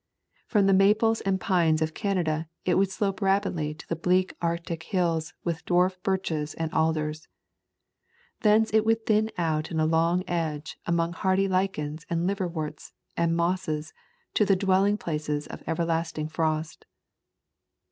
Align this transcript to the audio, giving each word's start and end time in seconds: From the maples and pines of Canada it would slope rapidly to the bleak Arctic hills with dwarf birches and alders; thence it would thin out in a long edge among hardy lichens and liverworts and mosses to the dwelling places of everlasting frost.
From 0.47 0.65
the 0.65 0.73
maples 0.73 1.21
and 1.21 1.39
pines 1.39 1.79
of 1.79 1.93
Canada 1.93 2.49
it 2.65 2.73
would 2.73 2.89
slope 2.89 3.21
rapidly 3.21 3.75
to 3.75 3.87
the 3.87 3.95
bleak 3.95 4.35
Arctic 4.41 4.81
hills 4.81 5.35
with 5.43 5.63
dwarf 5.63 6.01
birches 6.01 6.55
and 6.55 6.73
alders; 6.73 7.27
thence 8.39 8.71
it 8.73 8.83
would 8.83 9.05
thin 9.05 9.29
out 9.37 9.69
in 9.69 9.79
a 9.79 9.85
long 9.85 10.23
edge 10.27 10.79
among 10.87 11.13
hardy 11.13 11.47
lichens 11.47 12.07
and 12.09 12.25
liverworts 12.25 12.93
and 13.15 13.37
mosses 13.37 13.93
to 14.33 14.43
the 14.43 14.55
dwelling 14.55 14.97
places 14.97 15.45
of 15.45 15.61
everlasting 15.67 16.27
frost. 16.29 16.87